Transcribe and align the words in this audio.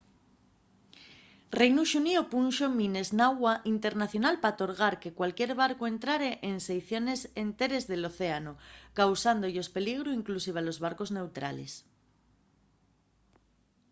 reinu 1.59 1.83
xuníu 1.91 2.21
punxo 2.33 2.65
mines 2.79 3.07
n’agua 3.17 3.53
internacional 3.75 4.35
pa 4.43 4.57
torgar 4.59 4.95
que 5.01 5.15
cualquier 5.17 5.51
barcu 5.61 5.83
entrare 5.93 6.31
en 6.49 6.55
seiciones 6.69 7.19
enteres 7.45 7.83
del 7.89 8.03
océanu 8.11 8.53
causándo-yos 8.99 9.71
peligru 9.77 10.09
inclusive 10.19 10.57
a 10.59 10.65
los 10.67 10.81
barcos 10.85 11.09
neutrales 11.17 11.71